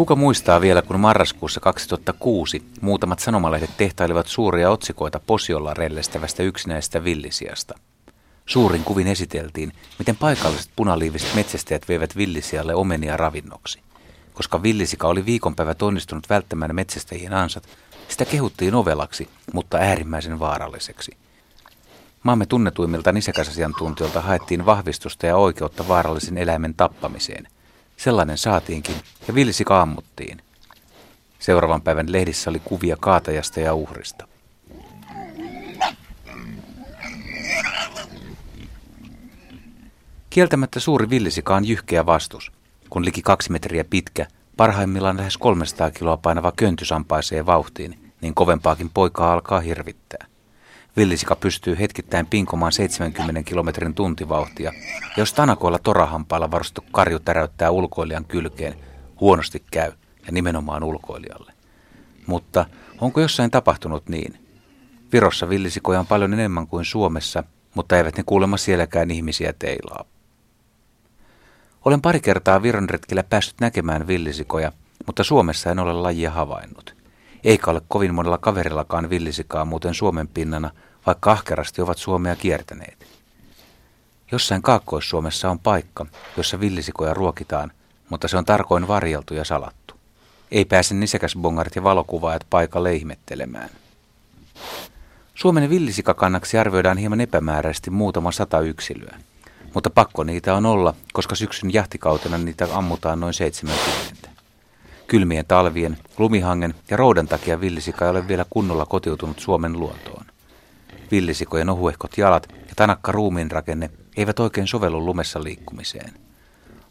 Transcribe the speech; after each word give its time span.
Kuka 0.00 0.16
muistaa 0.16 0.60
vielä, 0.60 0.82
kun 0.82 1.00
marraskuussa 1.00 1.60
2006 1.60 2.62
muutamat 2.80 3.18
sanomalehdet 3.18 3.70
tehtailivat 3.76 4.26
suuria 4.26 4.70
otsikoita 4.70 5.20
Posiolla 5.26 5.74
rellestävästä 5.74 6.42
yksinäisestä 6.42 7.04
villisiasta. 7.04 7.74
Suurin 8.46 8.84
kuvin 8.84 9.06
esiteltiin, 9.06 9.72
miten 9.98 10.16
paikalliset 10.16 10.70
punaliiviset 10.76 11.34
metsästäjät 11.34 11.88
veivät 11.88 12.16
villisialle 12.16 12.74
omenia 12.74 13.16
ravinnoksi. 13.16 13.80
Koska 14.34 14.62
villisika 14.62 15.08
oli 15.08 15.26
viikonpäivät 15.26 15.82
onnistunut 15.82 16.30
välttämään 16.30 16.74
metsästäjien 16.74 17.34
ansat, 17.34 17.64
sitä 18.08 18.24
kehuttiin 18.24 18.74
ovelaksi, 18.74 19.28
mutta 19.52 19.76
äärimmäisen 19.78 20.38
vaaralliseksi. 20.38 21.16
Maamme 22.22 22.46
tunnetuimmilta 22.46 23.12
nisäkäsasiantuntijoilta 23.12 24.20
haettiin 24.20 24.66
vahvistusta 24.66 25.26
ja 25.26 25.36
oikeutta 25.36 25.88
vaarallisen 25.88 26.38
eläimen 26.38 26.74
tappamiseen. 26.74 27.48
Sellainen 28.00 28.38
saatiinkin 28.38 28.94
ja 29.28 29.34
villisika 29.34 29.80
ammuttiin. 29.82 30.42
Seuraavan 31.38 31.82
päivän 31.82 32.12
lehdissä 32.12 32.50
oli 32.50 32.58
kuvia 32.64 32.96
kaatajasta 33.00 33.60
ja 33.60 33.74
uhrista. 33.74 34.28
Kieltämättä 40.30 40.80
suuri 40.80 41.10
villisika 41.10 41.56
on 41.56 41.64
jyhkeä 41.64 42.06
vastus, 42.06 42.52
kun 42.90 43.04
liki 43.04 43.22
kaksi 43.22 43.52
metriä 43.52 43.84
pitkä, 43.84 44.26
parhaimmillaan 44.56 45.16
lähes 45.16 45.38
300 45.38 45.90
kiloa 45.90 46.16
painava 46.16 46.52
köntys 46.56 46.92
vauhtiin, 47.46 48.12
niin 48.20 48.34
kovempaakin 48.34 48.90
poikaa 48.90 49.32
alkaa 49.32 49.60
hirvittää. 49.60 50.29
Villisika 50.96 51.36
pystyy 51.36 51.78
hetkittäin 51.78 52.26
pinkomaan 52.26 52.72
70 52.72 53.42
kilometrin 53.42 53.94
tuntivauhtia, 53.94 54.72
ja 55.02 55.14
jos 55.16 55.32
tanakoilla 55.32 55.78
torahampailla 55.78 56.50
varustettu 56.50 56.90
karju 56.92 57.20
täräyttää 57.20 57.70
ulkoilijan 57.70 58.24
kylkeen, 58.24 58.74
huonosti 59.20 59.62
käy, 59.70 59.92
ja 60.26 60.32
nimenomaan 60.32 60.84
ulkoilijalle. 60.84 61.52
Mutta 62.26 62.66
onko 63.00 63.20
jossain 63.20 63.50
tapahtunut 63.50 64.08
niin? 64.08 64.46
Virossa 65.12 65.48
villisikoja 65.48 66.00
on 66.00 66.06
paljon 66.06 66.32
enemmän 66.32 66.66
kuin 66.66 66.84
Suomessa, 66.84 67.44
mutta 67.74 67.96
eivät 67.96 68.16
ne 68.16 68.22
kuulemma 68.26 68.56
sielläkään 68.56 69.10
ihmisiä 69.10 69.52
teilaa. 69.58 70.04
Olen 71.84 72.00
pari 72.00 72.20
kertaa 72.20 72.62
Viron 72.62 72.90
retkellä 72.90 73.22
päässyt 73.22 73.60
näkemään 73.60 74.06
villisikoja, 74.06 74.72
mutta 75.06 75.24
Suomessa 75.24 75.70
en 75.70 75.78
ole 75.78 75.92
lajia 75.92 76.30
havainnut. 76.30 76.99
Eikä 77.44 77.70
ole 77.70 77.82
kovin 77.88 78.14
monella 78.14 78.38
kaverillakaan 78.38 79.10
villisikaa 79.10 79.64
muuten 79.64 79.94
Suomen 79.94 80.28
pinnana, 80.28 80.70
vaikka 81.06 81.32
ahkerasti 81.32 81.82
ovat 81.82 81.98
Suomea 81.98 82.36
kiertäneet. 82.36 83.06
Jossain 84.32 84.62
Kaakkois-Suomessa 84.62 85.50
on 85.50 85.58
paikka, 85.58 86.06
jossa 86.36 86.60
villisikoja 86.60 87.14
ruokitaan, 87.14 87.72
mutta 88.08 88.28
se 88.28 88.36
on 88.36 88.44
tarkoin 88.44 88.88
varjeltu 88.88 89.34
ja 89.34 89.44
salattu. 89.44 89.94
Ei 90.50 90.64
pääse 90.64 90.94
nisäkäsbongarit 90.94 91.76
ja 91.76 91.82
valokuvaajat 91.82 92.46
paikalle 92.50 92.94
ihmettelemään. 92.94 93.70
Suomen 95.34 95.70
villisikakannaksi 95.70 96.58
arvioidaan 96.58 96.98
hieman 96.98 97.20
epämääräisesti 97.20 97.90
muutama 97.90 98.32
sata 98.32 98.60
yksilöä. 98.60 99.18
Mutta 99.74 99.90
pakko 99.90 100.24
niitä 100.24 100.54
on 100.54 100.66
olla, 100.66 100.94
koska 101.12 101.34
syksyn 101.34 101.74
jahtikautena 101.74 102.38
niitä 102.38 102.68
ammutaan 102.72 103.20
noin 103.20 103.34
70. 103.34 104.29
Kylmien 105.10 105.46
talvien, 105.46 105.98
lumihangen 106.18 106.74
ja 106.90 106.96
roudan 106.96 107.28
takia 107.28 107.60
villisika 107.60 108.04
ei 108.04 108.10
ole 108.10 108.28
vielä 108.28 108.44
kunnolla 108.50 108.86
kotiutunut 108.86 109.38
Suomen 109.38 109.72
luontoon. 109.72 110.26
Villisikojen 111.10 111.68
ohuehkot 111.68 112.18
jalat 112.18 112.48
ja 112.52 112.74
tanakka 112.76 113.12
ruumiinrakenne 113.12 113.90
eivät 114.16 114.40
oikein 114.40 114.66
sovellu 114.66 115.06
lumessa 115.06 115.44
liikkumiseen. 115.44 116.14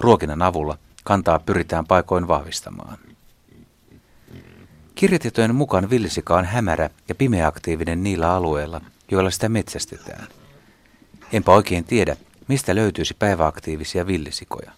Ruokinnan 0.00 0.42
avulla 0.42 0.78
kantaa 1.04 1.38
pyritään 1.38 1.86
paikoin 1.86 2.28
vahvistamaan. 2.28 2.98
Kirjatietojen 4.94 5.54
mukaan 5.54 5.90
villisika 5.90 6.36
on 6.36 6.44
hämärä 6.44 6.90
ja 7.08 7.14
pimeäaktiivinen 7.14 8.02
niillä 8.02 8.32
alueilla, 8.32 8.80
joilla 9.10 9.30
sitä 9.30 9.48
metsästetään. 9.48 10.26
Enpä 11.32 11.52
oikein 11.52 11.84
tiedä, 11.84 12.16
mistä 12.48 12.74
löytyisi 12.74 13.14
päiväaktiivisia 13.18 14.06
villisikoja. 14.06 14.72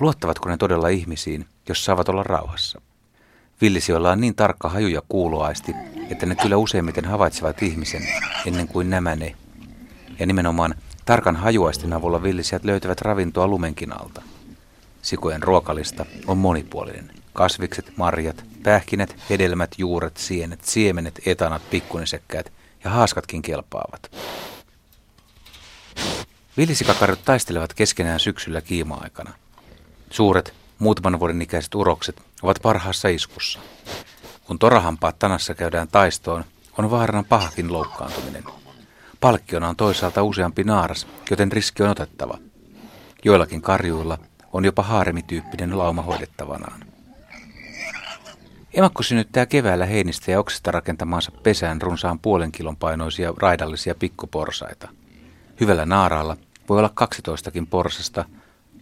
Luottavatko 0.00 0.48
ne 0.48 0.56
todella 0.56 0.88
ihmisiin, 0.88 1.46
jos 1.68 1.84
saavat 1.84 2.08
olla 2.08 2.22
rauhassa? 2.22 2.80
Villisioilla 3.60 4.10
on 4.10 4.20
niin 4.20 4.34
tarkka 4.34 4.68
haju 4.68 4.88
ja 4.88 5.02
kuuloaisti, 5.08 5.72
että 6.10 6.26
ne 6.26 6.34
kyllä 6.34 6.56
useimmiten 6.56 7.04
havaitsevat 7.04 7.62
ihmisen 7.62 8.02
ennen 8.46 8.68
kuin 8.68 8.90
nämä 8.90 9.16
ne. 9.16 9.36
Ja 10.18 10.26
nimenomaan 10.26 10.74
tarkan 11.04 11.36
hajuaistin 11.36 11.92
avulla 11.92 12.22
villisijat 12.22 12.64
löytävät 12.64 13.00
ravintoa 13.00 13.46
lumenkin 13.48 13.92
alta. 13.92 14.22
Sikojen 15.02 15.42
ruokalista 15.42 16.06
on 16.26 16.38
monipuolinen. 16.38 17.10
Kasvikset, 17.32 17.96
marjat, 17.96 18.44
pähkinät, 18.62 19.16
hedelmät, 19.30 19.74
juuret, 19.78 20.16
sienet, 20.16 20.64
siemenet, 20.64 21.20
etanat, 21.26 21.70
pikkunisekkäät 21.70 22.52
ja 22.84 22.90
haaskatkin 22.90 23.42
kelpaavat. 23.42 24.10
Villisikakarjut 26.56 27.24
taistelevat 27.24 27.74
keskenään 27.74 28.20
syksyllä 28.20 28.60
kiima-aikana. 28.60 29.32
Suuret, 30.10 30.54
muutaman 30.78 31.20
vuoden 31.20 31.42
ikäiset 31.42 31.74
urokset 31.74 32.22
ovat 32.42 32.58
parhaassa 32.62 33.08
iskussa. 33.08 33.58
Kun 34.44 34.58
torahampaat 34.58 35.18
tanassa 35.18 35.54
käydään 35.54 35.88
taistoon, 35.88 36.44
on 36.78 36.90
vaarana 36.90 37.24
pahakin 37.28 37.72
loukkaantuminen. 37.72 38.44
Palkkiona 39.20 39.68
on 39.68 39.76
toisaalta 39.76 40.22
useampi 40.22 40.64
naaras, 40.64 41.06
joten 41.30 41.52
riski 41.52 41.82
on 41.82 41.90
otettava. 41.90 42.38
Joillakin 43.24 43.62
karjuilla 43.62 44.18
on 44.52 44.64
jopa 44.64 44.82
haaremityyppinen 44.82 45.78
lauma 45.78 46.02
hoidettavanaan. 46.02 46.80
Emakko 48.74 49.02
synnyttää 49.02 49.46
keväällä 49.46 49.86
heinistä 49.86 50.30
ja 50.30 50.40
oksista 50.40 50.70
rakentamaansa 50.70 51.32
pesään 51.42 51.82
runsaan 51.82 52.18
puolen 52.18 52.52
kilon 52.52 52.76
painoisia 52.76 53.34
raidallisia 53.36 53.94
pikkuporsaita. 53.94 54.88
Hyvällä 55.60 55.86
naaraalla 55.86 56.36
voi 56.68 56.78
olla 56.78 56.90
12 56.94 57.50
porsasta, 57.70 58.24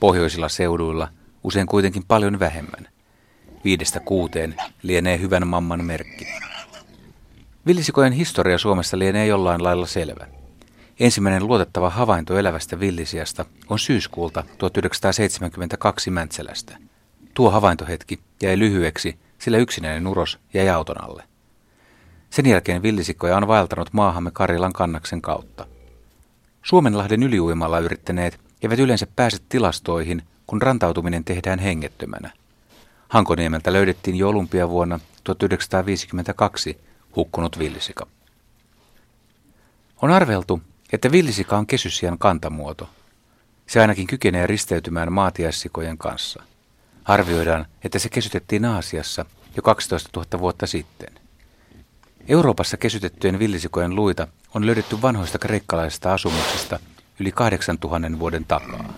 pohjoisilla 0.00 0.48
seuduilla 0.48 1.08
usein 1.44 1.66
kuitenkin 1.66 2.02
paljon 2.08 2.38
vähemmän. 2.38 2.88
Viidestä 3.64 4.00
kuuteen 4.00 4.54
lienee 4.82 5.18
hyvän 5.18 5.46
mamman 5.46 5.84
merkki. 5.84 6.26
Villisikojen 7.66 8.12
historia 8.12 8.58
Suomessa 8.58 8.98
lienee 8.98 9.26
jollain 9.26 9.62
lailla 9.62 9.86
selvä. 9.86 10.26
Ensimmäinen 11.00 11.46
luotettava 11.46 11.90
havainto 11.90 12.38
elävästä 12.38 12.80
villisiasta 12.80 13.44
on 13.68 13.78
syyskuulta 13.78 14.44
1972 14.58 16.10
Mäntsälästä. 16.10 16.76
Tuo 17.34 17.50
havaintohetki 17.50 18.20
jäi 18.42 18.58
lyhyeksi, 18.58 19.18
sillä 19.38 19.58
yksinäinen 19.58 20.06
uros 20.06 20.38
jäi 20.54 20.68
auton 20.68 21.04
alle. 21.04 21.24
Sen 22.30 22.46
jälkeen 22.46 22.82
villisikoja 22.82 23.36
on 23.36 23.48
vaeltanut 23.48 23.92
maahamme 23.92 24.30
Karjalan 24.30 24.72
kannaksen 24.72 25.22
kautta. 25.22 25.66
Suomenlahden 26.62 27.22
yliuimalla 27.22 27.78
yrittäneet 27.78 28.40
eivät 28.62 28.78
yleensä 28.78 29.06
pääse 29.16 29.36
tilastoihin, 29.48 30.22
kun 30.46 30.62
rantautuminen 30.62 31.24
tehdään 31.24 31.58
hengettömänä. 31.58 32.30
Hankoniemeltä 33.08 33.72
löydettiin 33.72 34.16
jo 34.16 34.28
olympiavuonna 34.28 35.00
1952 35.24 36.80
hukkunut 37.16 37.58
villisika. 37.58 38.06
On 40.02 40.10
arveltu, 40.10 40.62
että 40.92 41.12
villisika 41.12 41.58
on 41.58 41.66
kesysian 41.66 42.18
kantamuoto. 42.18 42.88
Se 43.66 43.80
ainakin 43.80 44.06
kykenee 44.06 44.46
risteytymään 44.46 45.12
maatiaissikojen 45.12 45.98
kanssa. 45.98 46.42
Arvioidaan, 47.04 47.66
että 47.84 47.98
se 47.98 48.08
kesytettiin 48.08 48.64
Aasiassa 48.64 49.24
jo 49.56 49.62
12 49.62 50.10
000 50.16 50.40
vuotta 50.40 50.66
sitten. 50.66 51.08
Euroopassa 52.28 52.76
kesytettyjen 52.76 53.38
villisikojen 53.38 53.94
luita 53.94 54.28
on 54.54 54.66
löydetty 54.66 55.02
vanhoista 55.02 55.38
kreikkalaisista 55.38 56.14
asumuksista 56.14 56.78
yli 57.20 57.32
8000 57.32 58.18
vuoden 58.18 58.44
takaa. 58.44 58.94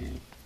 Mm-hmm. 0.00 0.39